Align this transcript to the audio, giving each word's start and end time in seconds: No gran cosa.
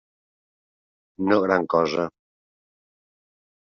No 1.29 1.39
gran 1.45 1.67
cosa. 1.75 2.07